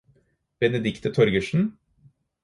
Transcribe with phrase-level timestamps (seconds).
[0.59, 1.77] Benedicte Torgersen